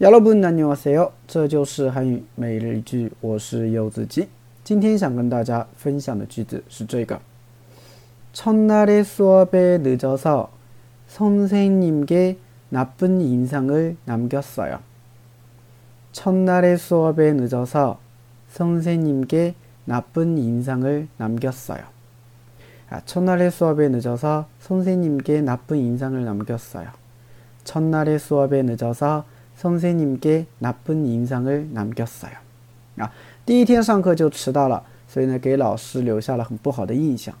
[0.00, 1.12] 여러분 안녕하세요.
[1.26, 4.28] 这就是韩语每日一句我是柚子鸡
[4.62, 7.20] 今天想跟大家分享的句子是这个
[8.32, 10.50] 첫날의 수업에 늦어서
[11.08, 12.36] 선생님께
[12.68, 14.80] 나쁜 인상을 남겼어요.
[16.12, 17.98] 첫날의 수업에 늦어서
[18.48, 19.54] 선생님께
[19.86, 21.84] 나쁜 인상을 남겼어요.
[22.90, 26.88] 아, 첫날의 수업에 늦어서 선생님께 나쁜 인상을 남겼어요.
[27.64, 29.24] 첫날의 수업에 늦어서
[29.60, 32.32] 선생님께 나쁜 인상을 남겼어요.
[32.98, 33.10] 아,
[33.44, 37.34] 第一天上课就迟到了，所以呢，给老师留下了很不好的印象，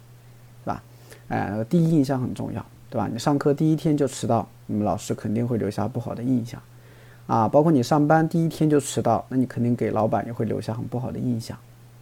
[0.64, 0.82] 对吧？
[1.28, 3.08] 哎，第一印象很重要，对吧？
[3.10, 6.60] 你上课第一天就迟到，那么老师肯定会留下不好的印象。
[7.26, 11.58] 啊，包括你上班第一天就迟到，那你肯定给老板也会留下很不好的印象，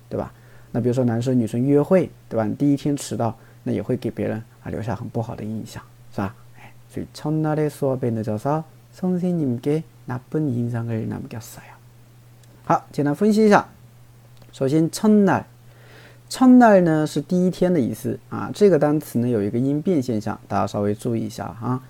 [0.09, 0.33] 对吧？
[0.73, 2.45] 那比如说男生女生约会，对吧？
[2.45, 6.35] 你第一天迟到，那也会给别人啊留下很不好的印象，是吧？
[6.59, 11.75] 哎，所以첫날에수업에늦어서선생님께 나쁜인상을남겼어요
[12.67, 13.69] 好，简单分析一下。
[14.53, 18.51] 首先，첫날첫날呢是第一天的意思啊。
[18.55, 21.83] 这个单词呢有一个音变现象，大家稍微注意一下啊。